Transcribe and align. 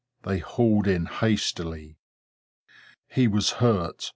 They 0.23 0.39
hauled 0.39 0.87
in 0.87 1.05
hastily. 1.05 1.99
He 3.07 3.27
was 3.27 3.51
hurt. 3.61 4.09